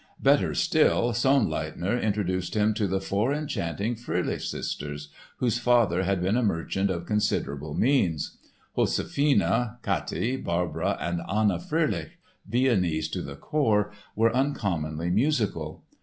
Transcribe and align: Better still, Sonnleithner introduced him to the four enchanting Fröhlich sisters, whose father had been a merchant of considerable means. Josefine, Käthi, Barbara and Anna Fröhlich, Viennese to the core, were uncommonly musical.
Better 0.19 0.55
still, 0.55 1.11
Sonnleithner 1.13 2.01
introduced 2.01 2.55
him 2.55 2.73
to 2.73 2.87
the 2.87 2.99
four 2.99 3.31
enchanting 3.31 3.93
Fröhlich 3.93 4.41
sisters, 4.41 5.09
whose 5.37 5.59
father 5.59 6.01
had 6.01 6.23
been 6.23 6.35
a 6.35 6.41
merchant 6.41 6.89
of 6.89 7.05
considerable 7.05 7.75
means. 7.75 8.39
Josefine, 8.75 9.75
Käthi, 9.83 10.43
Barbara 10.43 10.97
and 10.99 11.21
Anna 11.31 11.59
Fröhlich, 11.59 12.13
Viennese 12.47 13.09
to 13.09 13.21
the 13.21 13.35
core, 13.35 13.91
were 14.15 14.33
uncommonly 14.35 15.11
musical. 15.11 15.83